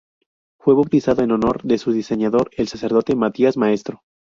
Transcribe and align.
Fue 0.59 0.73
bautizado 0.73 1.21
en 1.21 1.29
honor 1.31 1.61
de 1.61 1.77
su 1.77 1.91
diseñador, 1.91 2.49
el 2.57 2.67
sacerdote 2.67 3.15
Matías 3.15 3.55
Maestro. 3.55 4.01